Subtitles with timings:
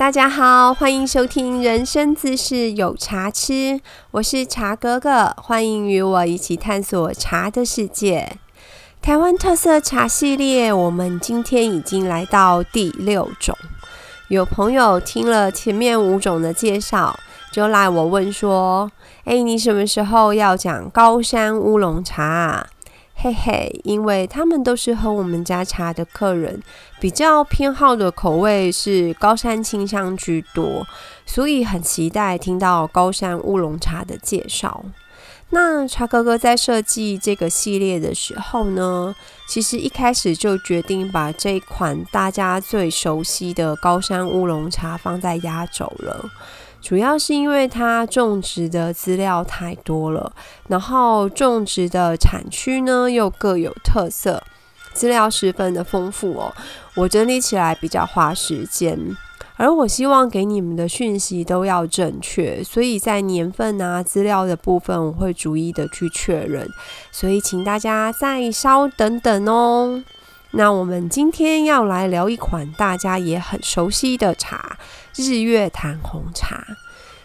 [0.00, 3.52] 大家好，欢迎收听《人生姿势有茶吃》，
[4.12, 8.38] 我是茶哥哥，欢迎与我一起探索茶的世界。
[9.02, 13.54] 台湾特色茶系列，我们今天已经来到第六种。
[14.28, 17.20] 有朋友听了前面五种的介绍，
[17.52, 18.90] 就来我问说
[19.24, 22.66] ：“哎，你什么时候要讲高山乌龙茶啊？”
[23.22, 26.62] 嘿嘿，因为他们都是喝我们家茶的客人，
[26.98, 30.86] 比较偏好的口味是高山清香居多，
[31.26, 34.86] 所以很期待听到高山乌龙茶的介绍。
[35.50, 39.14] 那茶哥哥在设计这个系列的时候呢，
[39.46, 46.24] 其实一开始就决定把这款大家最熟悉的高山乌龙茶放在压轴了。
[46.80, 50.32] 主要是因为它种植的资料太多了，
[50.68, 54.42] 然后种植的产区呢又各有特色，
[54.92, 56.52] 资料十分的丰富哦。
[56.96, 59.16] 我整理起来比较花时间，
[59.56, 66.68] 而我希望给你们的讯息都要正确，所以在年份啊资料的部分，我会逐一的去确认，
[67.12, 70.02] 所以请大家再稍等等哦。
[70.52, 74.76] 那我们今天要来聊一款大家也很熟悉的茶——
[75.16, 76.64] 日月潭红茶。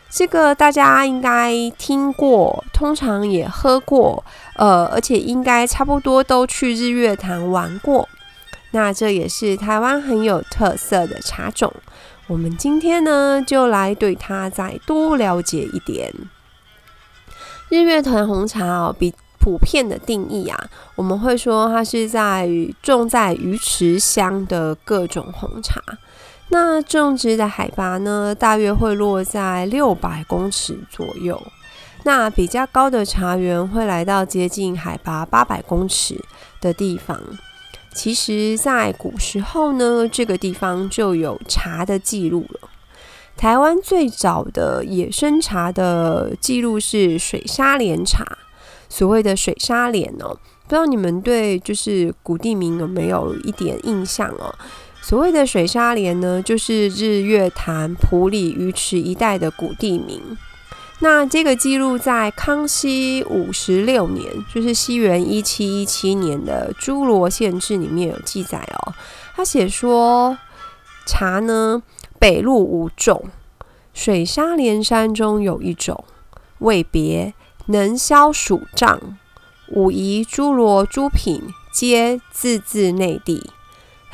[0.09, 4.23] 这个大家应该听过，通常也喝过，
[4.55, 8.07] 呃，而且应该差不多都去日月潭玩过。
[8.71, 11.73] 那这也是台湾很有特色的茶种。
[12.27, 16.13] 我们今天呢，就来对它再多了解一点。
[17.69, 19.13] 日月潭红茶哦，比。
[19.37, 20.59] 普遍的定义啊，
[20.95, 22.49] 我们会说它是在
[22.81, 25.79] 种在鱼池乡的各种红茶。
[26.49, 31.41] 那种植的海拔呢，大约会落在六百公尺左右。
[32.03, 36.23] 那比较高的茶园会来到接近海拔八百公尺
[36.61, 37.19] 的地方。
[37.93, 42.69] 其实，在古时候呢，这个地方就有茶的记录了。
[43.35, 48.23] 台湾最早的野生茶的记录是水沙莲茶。
[48.87, 54.53] 所谓的水沙莲哦，不知道你们对就是古地名有没有一点印象哦？
[55.07, 60.19] 所谓的水沙莲呢，就是日月潭埔里鱼池一带的古地名。
[60.97, 68.95] 那这个记录在康熙五十六年，就是西元一七一七年的《诸罗县志》里面有记载哦。
[69.35, 70.35] 他写说，
[71.05, 71.83] 茶呢
[72.17, 73.29] 北路五种，
[73.93, 76.03] 水沙连山中有一种，
[76.57, 77.35] 未别。
[77.67, 79.19] 能消暑胀，
[79.67, 83.51] 武夷诸罗诸品皆自自内地。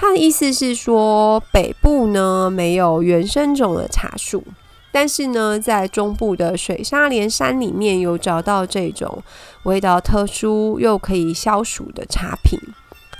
[0.01, 4.43] 他的意思是说，北部呢没有原生种的茶树，
[4.91, 9.21] 但是呢，在中部的水沙连山里面有找到这种
[9.61, 12.59] 味道特殊又可以消暑的茶品。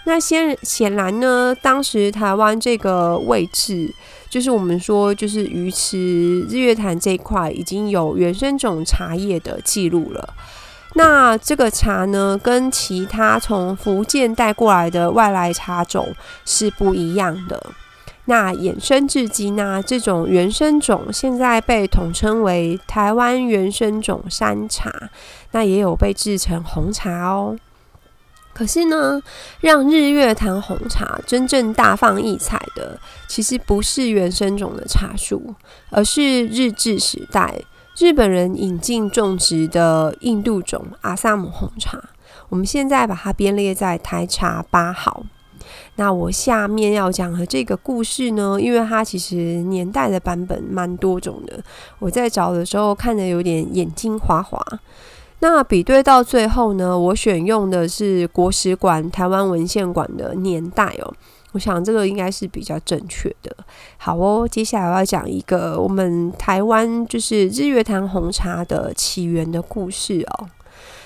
[0.06, 3.94] 那显显然呢，当时台湾这个位置，
[4.28, 10.34] 就是我们说就是鱼池日月潭这一块已经有原生种茶叶的记录了。
[10.94, 16.14] 那这个茶呢，跟其他从福建带过来的外来茶种
[16.46, 17.68] 是不一样的。
[18.26, 25.10] 那衍生至今呢，这种原生种现在被统称为台湾原生种山茶，
[25.52, 27.58] 那也有被制成红茶哦。
[28.54, 29.22] 可是呢，
[29.62, 35.56] 让日月潭红茶真正大放异彩的，其实不是原生种的茶树，
[35.90, 37.56] 而是日治时代
[38.02, 42.02] 日本人引进种植的印度种阿萨姆红茶。
[42.50, 45.24] 我们现在把它编列在台茶八号。
[45.98, 51.64] 那我下面要讲的这个故事呢，因为它其实年代的版本蛮多种的，
[52.00, 54.60] 我在找的时候看的有点眼睛花花。
[55.38, 61.14] 那比对到最后呢，我选用的是国史馆台湾文献馆的年代哦，
[61.52, 63.56] 我想这个应该是比较正确的。
[63.98, 70.48] 好哦，接下来我要讲一个我们台湾就是日月潭红茶的起源的故事哦，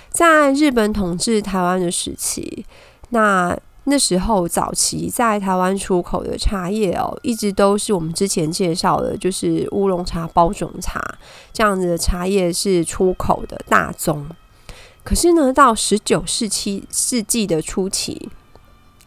[0.10, 2.66] 在日本统治台湾的时期，
[3.10, 3.58] 那。
[3.88, 11.00] 那时候早期在台湾出口的茶叶哦，一直都是我们之前介绍的，就是乌龙茶、包种茶
[11.54, 14.26] 这样子的茶叶是出口的大宗。
[15.04, 18.28] 可是呢，到十九世纪世纪的初期，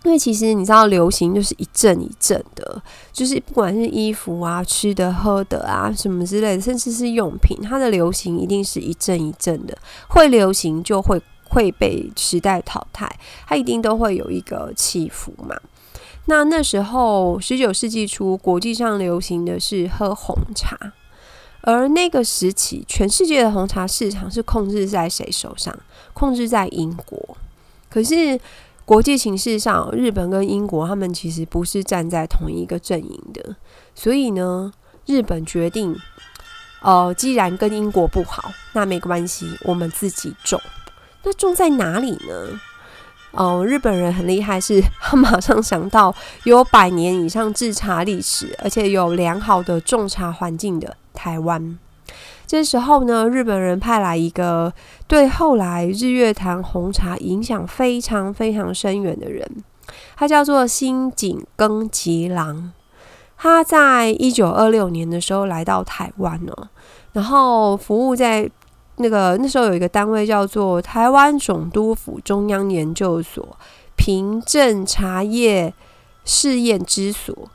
[0.05, 9.77] 因为其实你知道，流行就是一阵一阵的，就是不管是衣服啊、吃的、喝的啊什么之类的，甚至是用品，它的流行一定是一阵一阵的，
[10.09, 11.21] 会流行就会。
[11.51, 13.11] 会被时代淘汰，
[13.47, 15.57] 它一定都会有一个起伏嘛。
[16.27, 20.77] 那那时候十九世纪初，国际上流行的是喝红茶，
[21.63, 25.75] 而那个时期，全世界的红茶市场是控制在谁手上？
[26.13, 27.39] 控制在英国。
[27.89, 28.39] 可是
[28.89, 33.55] 国际形势上，日本跟英国他们其实不是站在同一个阵营的，
[33.95, 34.73] 所以呢，
[35.05, 35.95] 日本决定，
[36.81, 40.59] 呃，既然跟英国不好，那没关系，我们自己种。
[41.23, 42.59] 那种在哪里呢？
[43.33, 51.79] 哦，日本人很厉害，是 他马上想到有百年以上制茶历史，而且有良好的种茶环境的台湾。
[52.49, 54.73] 这时候呢，日本人派来一个
[55.07, 59.47] 对后来日月潭红茶影响非常非常深远的人，
[60.17, 62.73] 他叫做新井耕吉郎。
[63.37, 66.69] 他在一九二六年的时候来到台湾哦，
[67.13, 68.51] 然后服务在。
[69.01, 73.57] 那个那时候有一个单位叫做台湾总督府中央研究所
[73.95, 75.73] 凭证茶叶
[76.25, 77.49] 试验之所。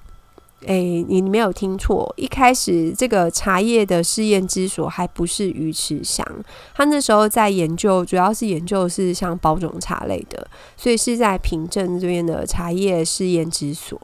[0.65, 6.25] 哎，你没有听错，一开始这个茶叶的试验之所还不是鱼池乡，
[6.73, 13.99] 他那时候在研究，主要是研究是像包种茶类的，所以是在平镇这边的茶叶试验之所。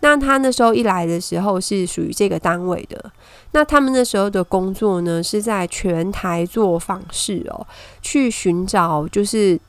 [0.00, 3.12] 那他那时候一来的时候是属于这个单位的。
[3.52, 7.66] 那他们那时候的工作呢，是在全台做访视哦，
[8.00, 9.60] 去寻找就是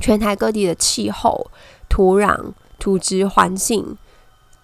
[0.00, 1.48] 全台各地的气候、
[1.88, 3.96] 土壤、土质环境，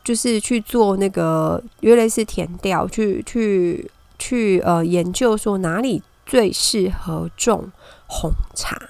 [0.04, 7.70] 就是去做那个约类似田调，去去去呃研究说哪里最适合种
[8.06, 8.80] 红茶。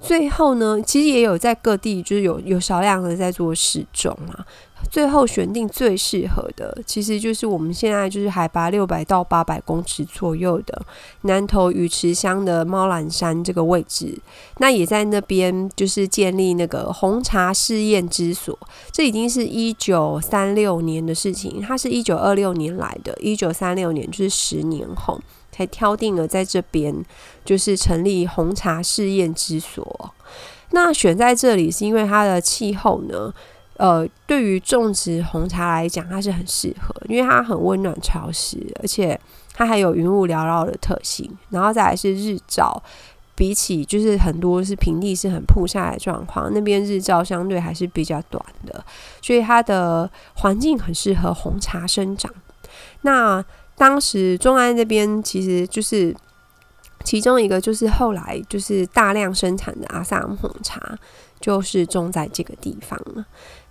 [0.00, 4.46] 最后呢，其实也有在各地就是有有少量的在做试种嘛。
[4.90, 10.82] 最后选定最适合的，其实就是我们现在就是海拔六百到八百公尺左右的
[11.22, 14.18] 南投鱼池乡的猫兰山这个位置。
[14.58, 18.58] 那也在那边就是建立那个红茶试验之所。
[18.90, 25.20] 这已经是一九三六年的事情，它是一九二六年来的，一九三六年就是十年后
[25.52, 27.04] 才挑定了在这边
[27.44, 30.14] 就是成立红茶试验之所。
[30.72, 33.32] 那选在这里是因为它的气候呢。
[33.80, 39.18] 呃，对于种植红茶来讲，它是很适合，因为它很温暖潮湿，而且
[39.54, 41.34] 它还有云雾缭绕的特性。
[41.48, 42.82] 然后再来是日照，
[43.34, 48.84] 比起就是很多是平地是很铺下来状况，那边日照相对还是比较短的，
[49.22, 52.30] 所以它的环境很适合红茶生长。
[53.00, 53.42] 那
[53.76, 56.14] 当时中安这边其实就是
[57.02, 60.98] 其中一个，就是后来就是大量生产的阿萨姆红茶，
[61.40, 63.24] 就是种在这个地方了。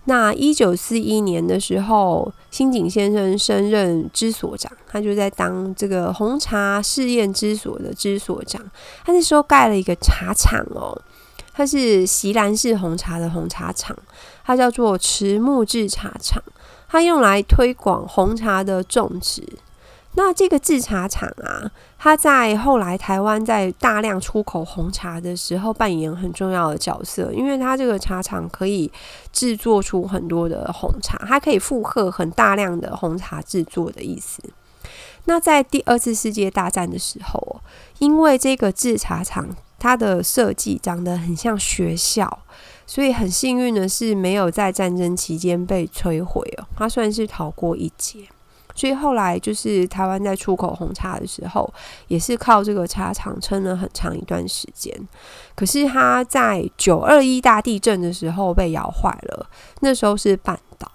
[0.05, 8.59] 那一九四一年的时候，新井先生升任支所长，他就在当这个红茶试验支所的支所长。
[9.05, 10.99] 他那时候盖了一个茶厂哦，
[11.53, 13.95] 他是席兰式红茶的红茶厂，
[14.43, 16.41] 它叫做池木制茶厂，
[16.87, 19.43] 它用来推广红茶的种植。
[20.15, 28.91] 那这个制茶厂啊，它在后来台湾在大量出口红茶的时候扮演很重要的角色，因为它这个茶厂可以
[29.31, 34.41] 制作出很多的红茶，它可以负荷很大量的红茶制作的意思。
[35.25, 37.61] 那在第二次世界大战的时候，
[37.99, 39.47] 因为这个制茶厂
[39.77, 42.39] 它的设计长得很像学校，
[42.87, 48.27] 所以很幸运的是没有在战争期间被摧毁哦，它算是逃过一劫。
[48.79, 51.69] 所以后来就是台湾在出口红茶的时候，
[52.07, 54.97] 也是靠这个茶厂撑了很长一段时间。
[55.53, 59.45] 可是它在九二一大地震的时候被摇坏了，
[59.81, 60.89] 那时候是半岛。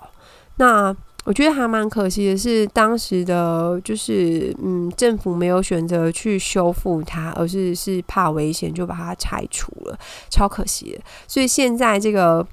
[0.57, 0.97] 那
[1.27, 9.99] 我觉得还蛮可惜的是，当时的就是嗯，政府没有选择去修复它，而是是怕危险就把它拆除了，
[10.31, 11.05] 超可惜的。
[11.29, 12.47] 所以现在这个。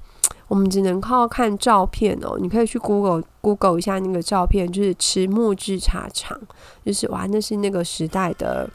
[0.52, 6.38] 我们只能靠看照片哦，你可以去 Google Google 一下那个照片，就是池木制茶厂，
[6.84, 8.68] 就是哇，那是那个时代的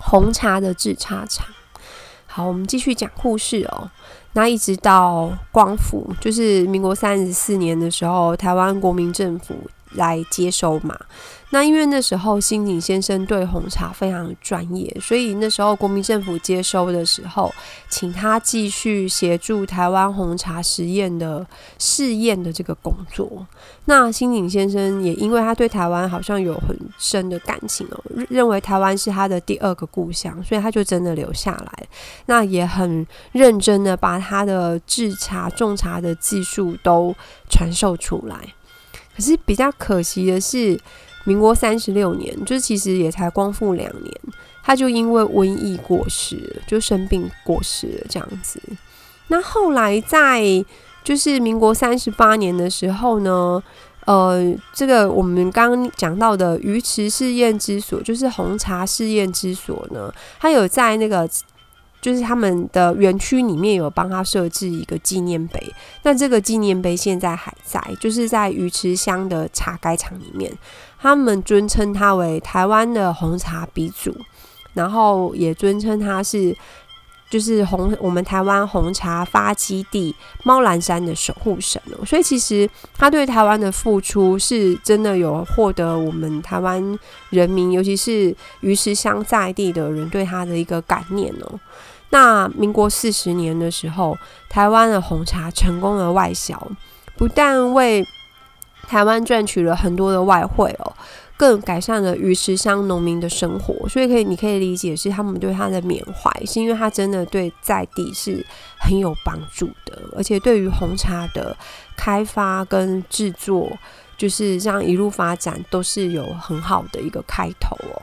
[0.00, 1.46] 红茶的制茶厂。
[2.26, 3.88] 好，我们继续讲故事哦。
[4.32, 9.54] 那一直到光复，就是民国三十四年的时候，台湾国民政府
[9.92, 10.98] 来接收嘛。
[11.50, 17.50] 那因为那时候新井先生对红茶非常专业，所以那时候国民政府接收的时候，
[17.88, 21.46] 请他继续协助台湾红茶实验的
[21.78, 23.46] 试验的这个工作。
[23.86, 31.88] 那新井先生也因为他对台湾好像有很深的感情哦，认为台湾是他的第二个故乡，所以他就真的留下来。
[32.26, 37.14] 那也很认真的把他的制茶种茶的技术都
[37.48, 38.38] 传授出来。
[39.18, 40.78] 可是比较可惜的是。
[41.24, 44.20] 民国三十六年，就是其实也才光复两年，
[44.62, 48.58] 他就因为瘟疫过世，就生病过世了这样子。
[49.26, 50.42] 那后来在
[51.04, 53.62] 就是民国三十八年的时候呢，
[54.06, 60.10] 呃，这个我们刚刚讲到的鱼池试验之所，就是红茶试验之所呢，
[60.40, 61.28] 它有在那个
[62.00, 70.52] 就是他们的园区里面有帮他设置一个纪念碑，那这个纪念碑现在还在，就是在鱼池乡的茶改厂里面，
[70.98, 74.14] 他们尊称他为台湾的红茶鼻祖，
[74.74, 76.56] 然后也尊称他是。
[77.30, 86.98] 就是红我们台湾红茶发基地猫兰山的守护神哦，所以其实他对台湾的付出是真的有获得我们台湾
[87.30, 91.60] 人民，尤其是鱼池乡在地的人对他的一个感念哦。
[92.10, 94.16] 那民国四十年的时候，
[94.48, 96.58] 台湾的红茶成功的外销，
[97.18, 98.02] 不但为
[98.86, 100.94] 台湾赚取了很多的外汇哦。
[101.38, 108.44] 更改善了鱼池乡农民的生活，所以可以，你可以理解是他们对他的缅怀，是因为他真的对在地是
[108.78, 111.56] 很有帮助的，而且对于红茶的
[111.96, 113.70] 开发跟制作，
[114.16, 118.02] 就是这样一路发展，都是有很好的一个开头哦。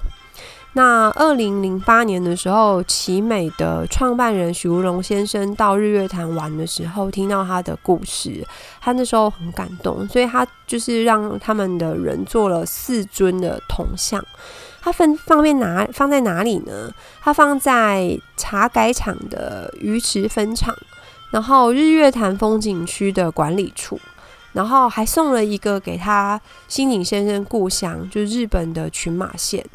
[0.77, 8.45] 那二零零八年的时候，奇美的创办人许如龙先生到日月潭玩的时候，听到他的故事，
[8.81, 14.21] 他那时候很感动，所以他就是让他们的人做了四尊的铜像。
[14.81, 16.91] 他分方便拿放在哪里呢？
[17.21, 20.75] 他放在茶改厂的鱼池分厂，
[21.31, 23.97] 然后日月潭风景区的管理处，
[24.51, 29.65] 然后还送了一个给他新井先生故乡，就是日本的群马县。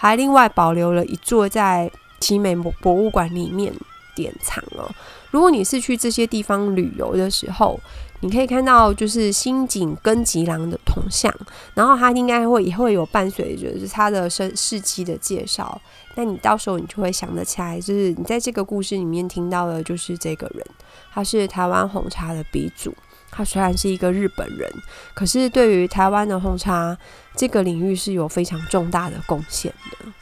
[0.00, 1.90] 还另外保留了一座在
[2.20, 3.74] 奇美博博物馆里面
[4.14, 4.88] 典藏哦。
[5.32, 7.78] 如果你是去这些地方旅游的时候，
[8.20, 11.34] 你可以看到就是新井根吉郎的铜像，
[11.74, 15.80] 然后他应该会也会有伴随着就是他的生事迹的介绍。
[16.14, 20.64] 那你到时候你就会想得起来，就是你在这个故事里面听到的就是这个人，
[21.12, 22.94] 他是台湾红茶的鼻祖。
[23.30, 24.70] 他虽然是一个日本人，
[25.14, 26.96] 可是对于台湾的红茶
[27.34, 30.12] 这个领域是有非常重大的贡献的。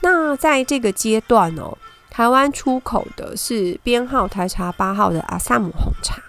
[0.00, 1.76] 那在这个阶段哦，
[2.10, 6.22] 台湾出口的是编号台茶八号的阿萨姆红茶。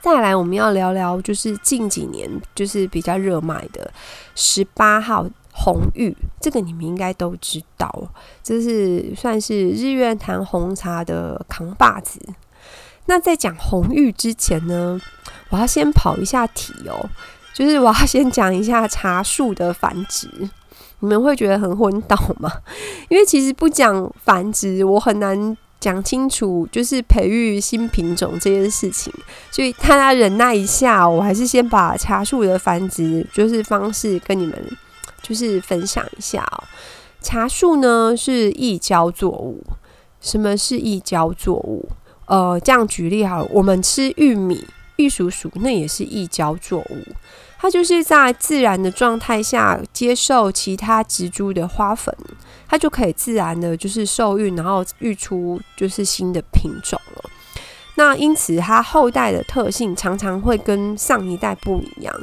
[0.00, 3.92] 再来，我们要聊聊就是近几年就是比较热卖的
[4.34, 8.08] 十八号红玉，这个你们应该都知道，
[8.42, 12.18] 这是算是日月潭红茶的扛把子。
[13.10, 14.96] 那在讲红玉之前呢，
[15.48, 17.10] 我要先跑一下题哦，
[17.52, 20.30] 就是我要先讲一下茶树的繁殖。
[21.00, 22.48] 你们会觉得很昏倒吗？
[23.08, 29.12] 因为其实不讲繁殖，我很难讲清楚，就是培育新品种这件事情。
[29.50, 34.56] 所以大家忍耐一下，我还是先把茶树的繁殖就是方式跟你们
[35.20, 36.62] 就是分享一下哦。
[37.20, 39.60] 茶树呢是异交作物，
[40.20, 41.88] 什么是异交作物？
[42.30, 44.64] 呃，这样举例好了，我们吃玉米、
[44.98, 47.04] 玉蜀黍，那也是异交作物，
[47.58, 52.14] 它就是在自然的状态下接受其他植株的花粉，
[52.68, 57.30] 它就可以自然的就是受孕，然后育出就是新的品种了。
[57.96, 62.14] 那因此，它后代的特性常常会跟上一代不一样。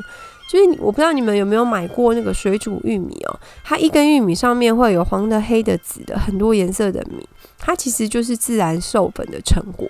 [0.49, 7.27] 就是我不知道你们有没有买过那个水煮玉米哦，它一根玉米上面会有黄的、黑的、紫的很多颜色的米。
[7.59, 9.87] 它其实就是自然授粉的成果。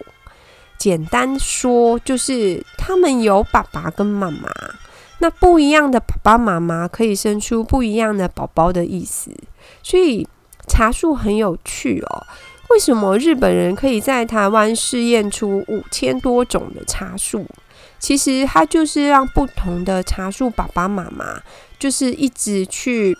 [0.78, 4.50] 简单说，就是他们有爸爸跟妈妈，
[5.20, 9.32] 那不一样的爸爸妈妈可以生出不一样的宝宝的意思。
[9.82, 10.28] 所以
[10.68, 12.28] 茶树很有趣哦。
[12.70, 17.46] 为什么日本人可以在台湾试验出五千多种的茶树？
[17.98, 21.42] 其实它就是让不同的茶树爸爸妈妈，
[21.80, 23.18] 就是一直去。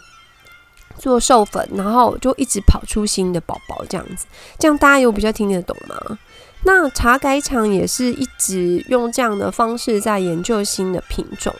[0.98, 4.25] 做授粉，然后就一直跑出新的宝宝，这样子，
[4.58, 6.18] 这样大家有比较听得懂吗？
[6.63, 11.54] 那茶改厂也是一直用这样的方式在研究新的品种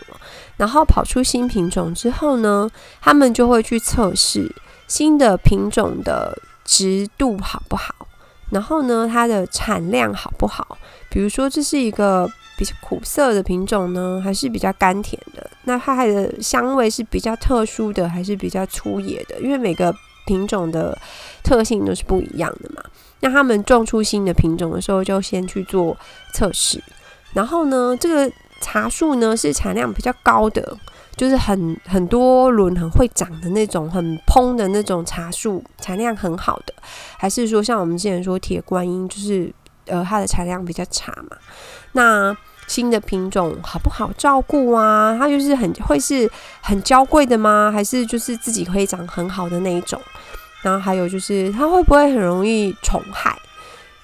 [0.58, 4.54] 然后跑出新品种之后呢，他们就会去测试
[4.88, 7.94] 新的品种的值度好不好，
[8.50, 10.78] 然后呢，它的产量好不好？
[11.10, 12.30] 比如说，这是一个。
[12.58, 15.50] 比较苦涩的品种呢，还是比较甘甜的？
[15.66, 19.40] 那它的香味是比较特殊的，还是比较粗野的？
[19.40, 19.94] 因为每个
[20.26, 20.98] 品种的
[21.44, 22.84] 特性都是不一样的嘛。
[23.20, 25.96] 那他们种出新的品种的时候，就先去做
[26.34, 26.84] 测试。
[27.34, 30.78] 然后呢，这个茶树呢是产量比较高的，
[31.16, 36.74] 就是很很多轮很会长的那种，很蓬的那种茶树，产量很好的，
[37.18, 39.54] 还是说像我们之前说铁观音，就是
[39.86, 41.38] 呃它的产量比较差嘛？
[41.94, 42.36] 那
[42.68, 45.16] 新的品种好不好照顾啊？
[45.18, 46.30] 它就是很会是
[46.62, 47.72] 很娇贵的吗？
[47.74, 50.00] 还是就是自己可以长很好的那一种？
[50.62, 53.38] 然后还有就是它会不会很容易虫害？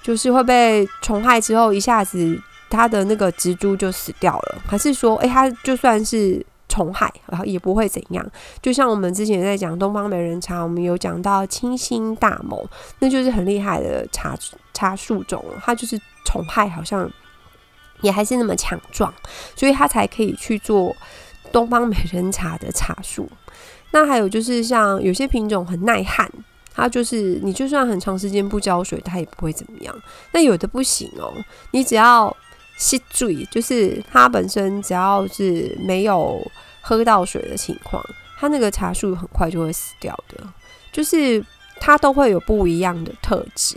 [0.02, 2.40] 就是会被虫害之后一下子
[2.70, 4.62] 它的那个植株就死掉了？
[4.66, 8.26] 还是说，诶，它就算是虫害，然后也不会怎样。
[8.60, 12.66] 就像我们之前在讲东方美人茶，我们有讲到清新大某，
[12.98, 14.36] 那就是很厉害的茶
[14.72, 17.10] 茶树种，它就是虫害好像
[18.04, 19.12] 也还是那么强壮，
[19.56, 20.94] 所以它才可以去做
[21.50, 23.28] 东方美人茶的茶树。
[23.90, 26.30] 那还有就是像有些品种很耐旱，
[26.74, 30.02] 它就是你就算很长时间不浇水，它也不会怎么样。
[30.32, 31.32] 那有的不行哦，
[31.70, 32.36] 你只要
[32.76, 36.40] 吸水，就是它本身只要是没有
[36.80, 38.04] 喝到水的情况，
[38.36, 40.44] 它那个茶树很快就会死掉的。
[40.92, 41.44] 就是
[41.80, 43.76] 它都会有不一样的特质。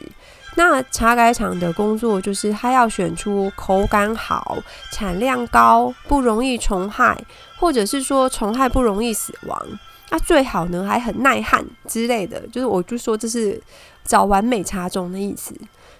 [0.58, 4.58] 那茶改厂的工作就是它要选出口感好、
[4.92, 7.16] 产量高、不容易虫害，
[7.58, 9.66] 或者是说虫害不容易死亡。
[10.10, 13.62] 那最好呢，还很耐旱之类的，就是我就说这是
[14.04, 15.54] 找完美茶种的意思。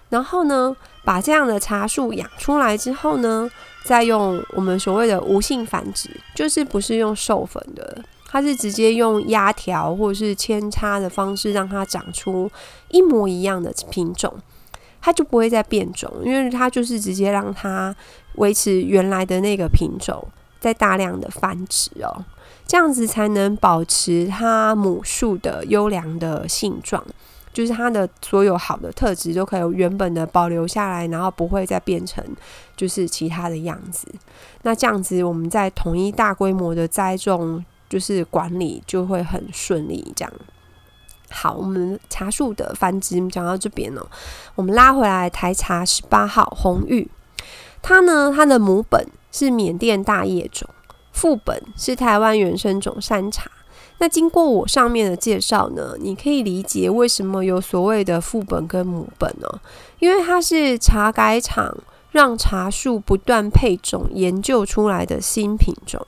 [0.10, 3.48] 然后呢，把这样的茶树养出来之后呢，
[3.84, 8.04] 再用我们所谓的无性繁殖，就是不是用授粉的，
[8.38, 12.48] 它是直接用压条或者是扦插的方式让它长出
[12.90, 14.32] 一模一样的品种，
[15.02, 17.96] 它就不会再变种，因为它就是直接让它
[18.36, 20.24] 维持原来的那个品种，
[20.60, 22.24] 在大量的繁殖哦。
[22.68, 27.04] 这样子才能保持它母树的优良的性状，
[27.52, 32.24] 就是它的所有好的特质都可以原本的保留下来，然后不会再变成
[32.76, 34.08] 就是其他的样子。
[34.62, 40.14] 那这样子我们在统一大规模的栽种，就是管理就会很顺利。
[40.16, 40.34] 这样
[41.30, 44.02] 好，我们茶树的繁殖讲到这边呢，
[44.56, 47.10] 我们拉回来台茶十八号红玉，
[47.82, 50.70] 它呢它的母本是缅甸大叶种。
[51.12, 53.50] 副本是台湾原生种山茶。
[53.98, 59.48] 那经过我上面的介绍呢，你可以理解为什么有所谓的副本跟母本呢？
[59.98, 61.76] 因为它是茶改厂
[62.12, 66.00] 让茶树不断配种研究出来的新品种。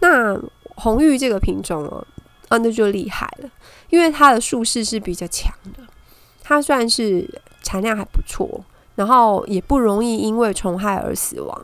[0.00, 0.38] 那
[0.82, 2.04] 红玉这个品种哦，
[2.48, 3.48] 啊，那就厉害了，
[3.88, 5.84] 因为它的树势是比较强的，
[6.42, 8.64] 它算是产量还不错，
[8.96, 11.62] 然后也不容易因为虫害而死亡。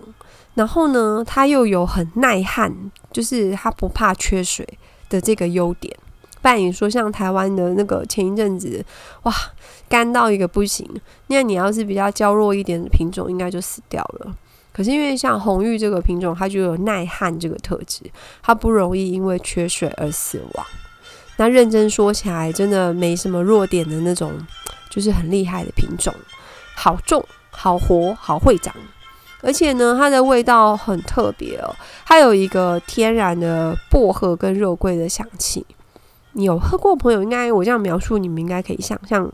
[0.55, 2.73] 然后呢，它又有很耐旱，
[3.11, 4.67] 就是它不怕缺水
[5.09, 5.97] 的这个优点。
[6.41, 8.85] 不然你说像台湾的那个前一阵子，
[9.25, 9.35] 哇，
[9.89, 10.89] 干到一个不行。
[11.27, 14.33] 那你要是比较娇弱一点的品种，应该就死掉了。
[14.79, 18.05] 可是因为像红玉这个品种，它就有耐旱这个特质，
[18.41, 20.67] 它不容易因为缺水而死亡。
[21.37, 24.33] 那认真说起来，真的没什么弱点的那种，
[24.89, 26.15] 就是很厉害的品种，
[26.77, 28.73] 好种、好活、好会长。
[29.41, 31.75] 而且呢，它的味道很特别哦，
[32.07, 35.67] 它有一个天然的薄荷跟肉桂的香气。
[36.35, 39.29] 你有喝过朋友，应该我这样描述，你们应该可以想象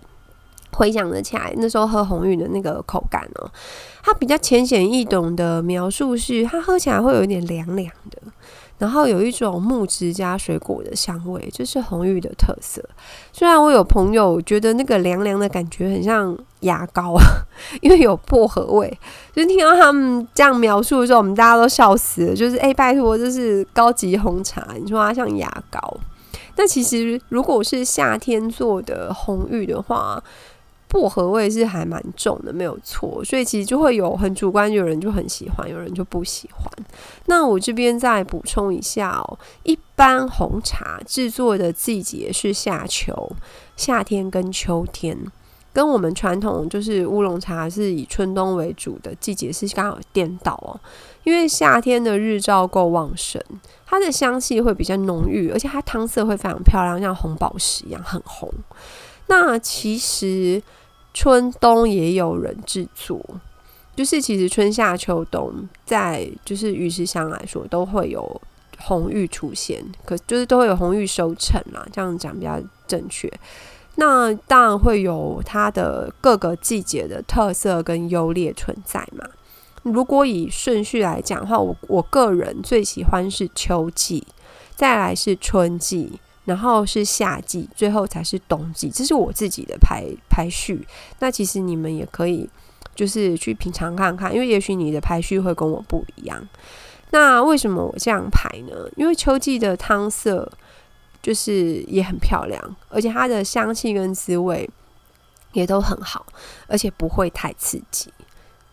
[0.75, 3.51] 回想得起来，那时候喝红玉的那个口感哦。
[4.03, 8.19] 它比较浅显易懂的描述是，它喝起来会有一点凉凉的。
[8.77, 12.83] 然后有一种木质加水果的香味，这是红玉的特色。
[13.33, 17.23] 虽然我有朋友觉得那个凉凉的感觉很像牙膏啊，
[17.81, 18.99] 因为有薄荷味。
[19.33, 22.35] 就听到他们这样描述的时候，我们大家都笑死了。
[22.35, 25.97] 就是哎，拜托，这是高级红茶，你说它像牙膏？
[26.57, 30.23] 但其实如果是夏天做的红玉的话，
[30.95, 36.71] 薄荷味是还蛮重的，没有错，所以其实就会有很主观，有人就很喜欢，有人就不喜欢。
[37.27, 43.33] 那我这边再补充一下哦，一般红茶制作的季节是夏秋，
[43.77, 45.19] 夏天跟秋天，
[45.73, 50.79] 跟我们传统就是乌龙茶是以春冬为主的季节是刚好颠倒哦。
[51.25, 53.43] 因为夏天的日照够旺盛，
[53.85, 58.49] 它的香气会比较浓郁，而且它汤色会非常漂亮，像红宝石一样很红。
[59.27, 60.63] 那其实。
[61.15, 63.25] 春冬也有人制作，
[63.95, 68.43] 就是其实春夏秋冬在就是鱼市香来说都会有
[68.79, 73.33] 红玉出现，可就是都会有红玉收成啦，这样讲比较正确。
[73.95, 79.25] 那当然会有它的各个季节的特色跟优劣存在嘛。
[79.85, 84.27] 如果以顺序来讲的话，我我个人最喜欢是秋季，
[84.75, 86.19] 再来是春季。
[86.45, 90.87] 然后是夏季，最后才是冬季，这是我自己的排排序。
[91.21, 92.49] 那其实你们也可以
[92.95, 96.49] 就是去品尝看看，因为也许你的排序会跟我不一样。
[97.11, 98.75] 那为什么我这样排呢？
[98.97, 100.51] 因为秋季的汤色
[101.23, 104.69] 就是也很漂亮，而且它的香气跟滋味
[105.53, 106.27] 也都很好，
[106.67, 108.13] 而且不会太刺激。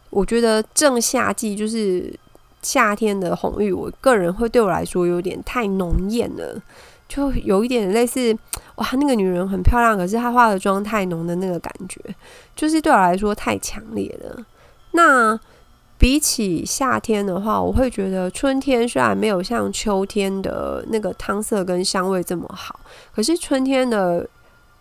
[0.10, 2.14] 我觉得正夏季就是
[2.62, 6.62] 夏天的红玉，我个人会对我来说有点太浓艳了。
[7.14, 8.34] 就有一点类似，
[8.76, 12.00] 哇，那个女人很漂亮，可是她化的妆太浓的那个感觉，
[12.56, 14.46] 就是对我来说太强烈了。
[14.92, 15.38] 那
[15.98, 22.80] 比起夏天的话，我会觉得春天虽然没有像秋天的那个汤色跟香味这么好，
[23.14, 24.26] 可是春天的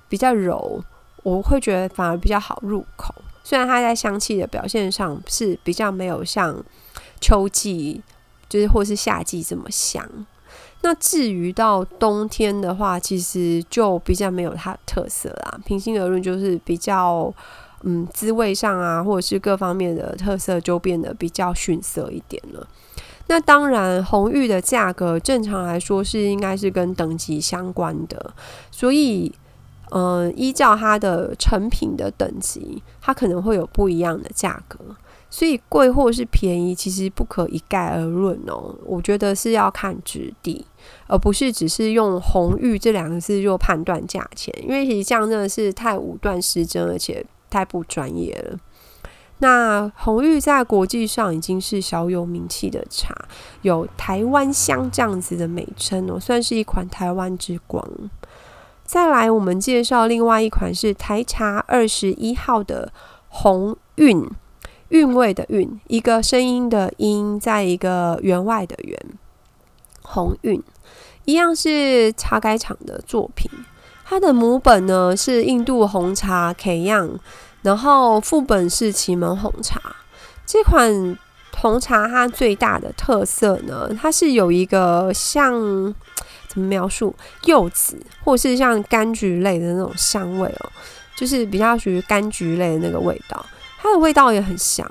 [0.09, 0.81] 比较柔，
[1.25, 3.13] 我会觉得反而比较好入口。
[3.43, 6.57] 虽然它在香气的表现上是比较没有像
[7.21, 8.01] 秋季，
[8.49, 10.09] 就是或是夏季这么香。
[10.83, 15.61] 那至于到冬天的话，其实就比较没有它的特色啦。
[15.65, 17.33] 平心而论，就是比较
[17.83, 22.67] 嗯滋味上啊，或者是各方面的特色就变得比较逊色一点了。
[23.27, 28.35] 那当然，红玉的价格正常来说是应该是跟等级相关的，
[28.71, 29.33] 所以
[29.91, 34.79] 嗯，依照它的成品的等级，它可能会有不一样的价格。
[35.33, 38.75] 所以贵或是便宜，其实不可一概而论哦。
[38.85, 40.67] 我觉得是要看质地，
[41.07, 44.53] 而不是只是用红玉这两个字就判断价钱。
[44.61, 48.59] 因为其实这样真的是太武断失真，而且太不专业了。
[49.39, 53.15] 那红玉在国际上已经是小有名气的茶，
[53.63, 57.89] 有台湾香这样子的美称哦，算是一款台湾之光。
[58.85, 62.93] 再来，我们介绍另外一款是台茶二十一号的
[63.29, 64.29] 红韵。
[64.91, 68.99] 韵味的韵，一个声音的音，在一个员外的员，
[70.03, 70.63] 红韵
[71.25, 73.51] 一样是茶改厂的作品。
[74.05, 77.09] 它的母本呢是印度红茶 K 样，
[77.63, 79.81] 然后副本是祁门红茶。
[80.45, 81.17] 这款
[81.57, 85.55] 红茶它最大的特色呢，它是有一个像
[86.49, 90.73] 怎么描述柚子或是像柑橘类的那种香味哦，
[91.15, 93.47] 就是比较属于柑橘类的那个味道。
[93.83, 94.87] 它的味道也很香，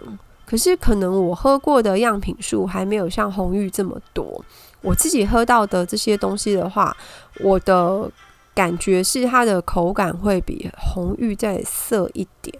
[0.47, 4.43] 可是可能我喝过的样品数还没有像红玉这么多。
[4.81, 6.95] 我自己喝到的这些东西的话，
[7.41, 8.09] 我的
[8.55, 12.57] 感觉是它的口感会比红玉再涩一点。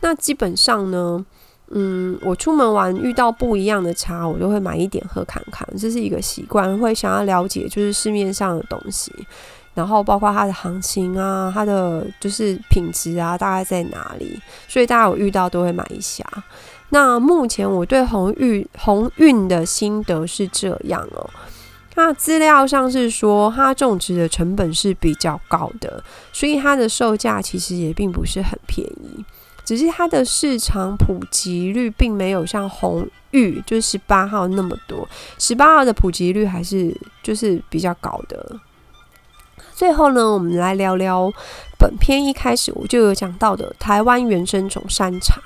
[0.00, 1.26] 那基本上呢，
[1.70, 9.12] 嗯，我出门玩遇到不一样的茶，我都会买一点喝看看，这是一个习惯，会想要了解就是市面上的东西。
[9.78, 14.36] 然后包括它的行情啊，它的就是品质啊，大概在哪里？
[14.66, 16.24] 所以大家有遇到都会买一下。
[16.88, 21.30] 那目前我对红玉红运的心得是这样哦。
[21.94, 29.24] 那资料上是说，它种植的成本是比较高的，所以它的售价其实也并不是很便宜。
[29.64, 38.58] 只是它的市场普及率并没有像红玉就是十八号那么多，十八号的普及率还是就是比较高的。
[39.78, 41.32] 最后呢，我们来聊聊
[41.78, 45.40] 本篇一开始我就有讲到的台湾原生种山茶。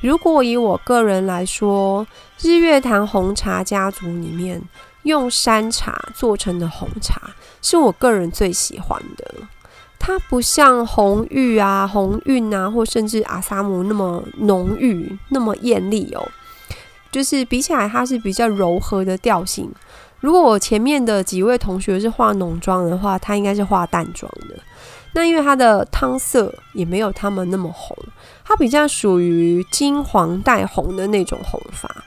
[0.00, 2.04] 如果以我个人来说，
[2.40, 4.60] 日月潭红茶家族里面
[5.04, 7.30] 用山茶做成的红茶，
[7.62, 9.32] 是我个人最喜欢的。
[9.96, 16.28] 它不像红玉啊、红韵啊，或甚至阿萨姆那么浓郁、那么艳丽哦。
[17.12, 19.72] 就是比起来，它是比较柔和的调性。
[20.22, 24.56] 如果我前面的几位同学是化浓妆的话，他应该是化淡妆的。
[25.14, 27.94] 那因为它的汤色也没有他们那么红，
[28.44, 32.04] 它比较属于金黄带红的那种红发，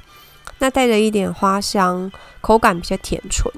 [0.60, 3.54] 那带着一点花香，口感比较甜醇。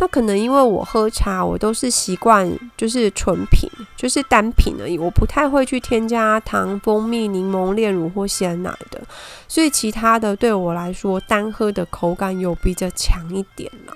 [0.00, 8.98] 那可能因为我喝茶，我都是习惯就是纯品，就是单品而已，我不太会去添加糖、蜂蜜、柠檬、炼乳或鲜奶的，
[9.46, 13.94] 所以其他的对我来说，单喝的口感有比较强一点啦。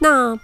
[0.00, 0.38] 那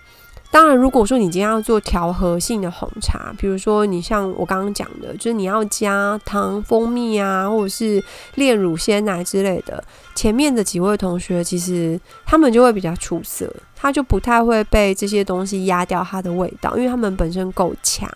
[0.50, 8.02] 当然，如果说你今天要做调和性的红茶，比如说你像我刚刚讲的，就是你要加糖、蜂蜜啊，或者是
[8.36, 13.52] 炼乳、鲜奶之类的，前面的几位同学其实他们就会比较出色，
[13.86, 18.10] 它就不太会被这些东西压掉它的味道，因为它们本身够强。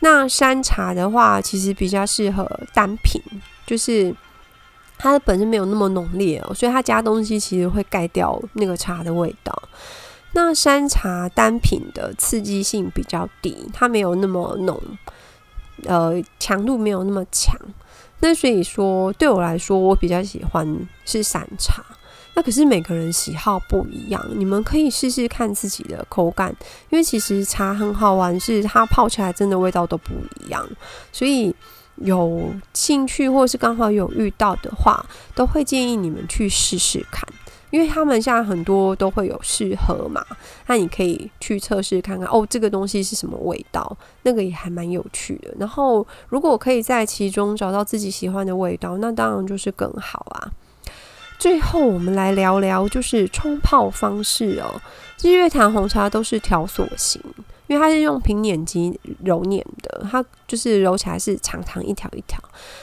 [0.00, 3.20] 那山茶的话，其实比较适合单品，
[3.66, 4.14] 就是
[4.96, 9.54] 它的本身没有那么浓烈哦，所以它加东西其实会盖掉那个茶的味道。
[10.32, 14.80] 那山茶单品的刺激性比较低，它没有那么浓，
[15.84, 17.54] 呃，强度没有那么强。
[18.20, 21.84] 那所以说，对我来说，我比较喜欢是山茶。
[22.36, 26.54] 那可是每个人喜好不一样，你们可以试试看自己的口感，
[26.90, 30.12] 因为其实茶很好玩，是它泡起来真的味道都不
[30.44, 30.68] 一样。
[31.10, 31.52] 所以
[31.96, 35.02] 有兴趣或是刚好有遇到的话，
[35.34, 37.26] 都会建议你们去试试看。
[37.70, 40.24] 因为他们现在很多都会有试喝嘛，
[40.66, 45.52] 那你可以去测试看看哦，这个东西是什么味道，那个也还蛮有趣的。
[45.58, 50.52] 然后如果可以在其中找到自己喜欢的味道，那当然就是更好啊。
[51.38, 54.80] 最后我们来聊聊就是冲泡方式哦。
[55.22, 57.20] 日月潭红茶都是条索型，
[57.66, 62.42] 因为它是用平碾机揉捻的，它就是揉起来是长长一条一条。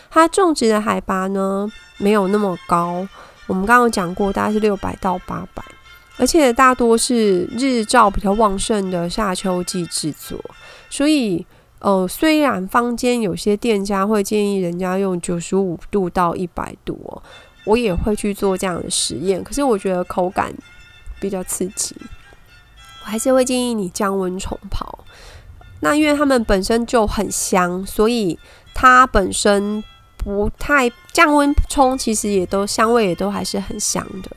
[0.09, 3.07] 它种植的海拔呢没有那么高。
[3.45, 5.63] 我们刚刚讲过，大概是六百到八百，
[6.17, 10.39] 而且大多是日照比较旺盛的夏秋季制作，
[10.89, 11.45] 所以
[11.79, 17.21] 呃，虽然坊间有些店家会建议人家用九十五度到一百度哦，
[17.65, 20.54] 我也会去做这样的实验，可是我觉得口感
[21.19, 21.95] 比较刺激，
[23.04, 24.99] 我还是会建议你降温冲泡。
[25.80, 28.38] 那因为它们本身就很香，所以
[28.73, 29.84] 它本身
[30.17, 34.32] 不太降温冲，其实也都香味也都还是很香的。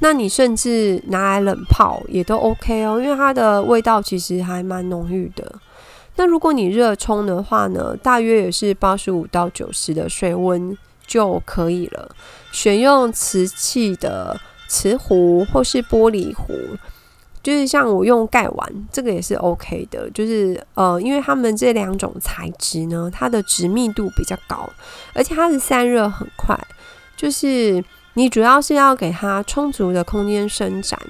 [0.00, 5.60] 那你甚至拿来冷泡也都 OK 哦，因为它的味道其实还蛮浓郁的。
[6.16, 10.76] 那如果你热冲的话呢，大约也是八十五到九十的水温
[11.10, 12.14] 就可以了。
[12.52, 16.54] 选用瓷器的瓷壶或是玻璃壶。
[17.42, 20.10] 就是像我用盖碗，这个也是 OK 的。
[20.10, 24.68] 就是呃，因为他们这两种材质呢，它的直密度比较高，
[25.14, 26.54] 而且它的散热很快。
[27.16, 31.00] 就是你主要是要给它充足的空间伸展，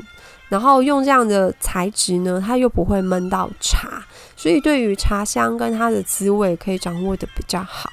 [0.48, 4.04] 然后用这样的材质呢，它又不会闷到茶，
[4.36, 7.90] 所以对于茶香跟它的滋味可以掌握的比较好。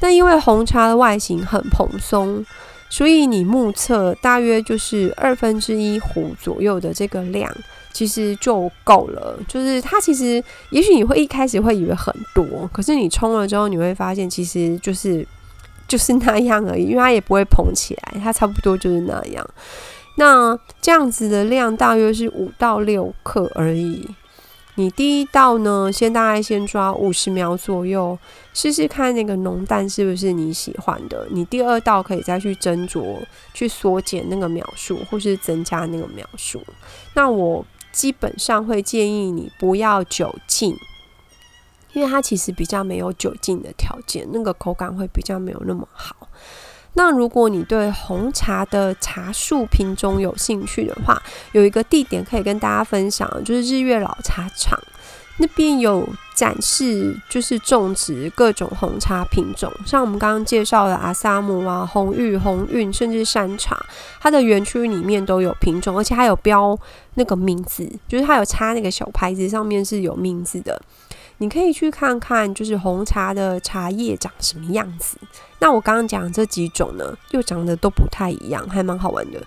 [0.00, 2.44] 但因为红茶的外形很蓬松。
[2.92, 7.48] 所以你目测大约就是二分之一壶左右的这个量，
[7.92, 9.38] 其实就够了。
[9.46, 15.24] 就是它其实，也许你会一开始会以为很多，可是你冲了之后，你会发现其实就是
[15.86, 19.48] 就是那样而已，因为它也不会膨起来，它差不多就是那样。
[20.16, 24.04] 那这样子的量大约是五到六克而已。
[24.76, 28.18] 你第一道呢，先大概先抓五十秒左右，
[28.54, 31.26] 试试看那个浓淡是不是你喜欢的。
[31.30, 33.18] 你第二道可以再去斟酌，
[33.52, 36.62] 去缩减那个秒数，或是增加那个秒数。
[37.14, 40.78] 那我基本上会建议你不要酒精，
[41.92, 46.28] 因为它其实比较没有酒精的条件，那个口感会比较没有那么好。
[46.94, 51.22] 那如果你对红茶的茶树品种有兴趣的话，
[51.52, 54.78] 有一个地点可以跟大家分享，就是日月老茶厂
[55.38, 63.80] 那边有展示，就是种植各种红茶品种，像我们刚刚介绍的阿萨姆啊、红玉、红韵，甚至山茶，
[64.20, 66.78] 它的园区里面都有品种，而且还有标
[67.14, 70.78] 那个名字，就是它有插那个小牌子，上面是有名字的。
[71.42, 75.16] 你可以去看看，就是红茶的茶叶长什么样子。
[75.58, 79.42] 那我刚刚讲这几种呢，又长得都不太一样，还蛮好玩的。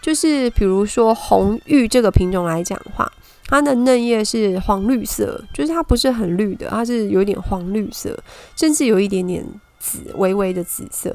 [0.00, 3.12] 就是比如说红玉这个品种来讲的话，
[3.46, 8.18] 它的嫩叶是黄绿色，就是它不是很绿的，它是有点黄绿色，
[8.56, 9.44] 甚至有一点点
[9.78, 11.14] 紫，微微的紫色。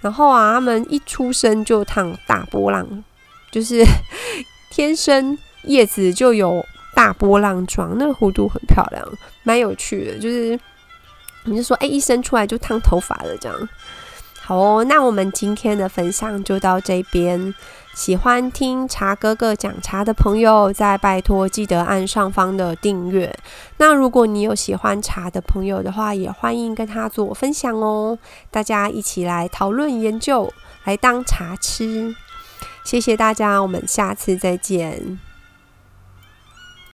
[0.00, 2.86] 然后啊，它们一出生就烫大波浪，
[3.50, 3.84] 就是
[4.70, 6.64] 天生叶子就有。
[6.94, 9.06] 大波浪状，那个弧度很漂亮，
[9.42, 10.18] 蛮有趣的。
[10.18, 10.58] 就是，
[11.44, 13.68] 你就说，哎，一生出来就烫头发了，这样。
[14.40, 17.54] 好哦，那我们今天的分享就到这边。
[17.94, 23.34] 喜欢听茶哥哥讲茶的朋友，再拜托记得按上方的订阅。
[23.78, 28.18] 那如果你有喜欢茶的朋友的话，也欢迎跟他做分享哦。
[28.50, 30.52] 大家一起来讨论研究，
[30.84, 32.14] 来当茶吃。
[32.84, 35.18] 谢谢大家，我们下次再见。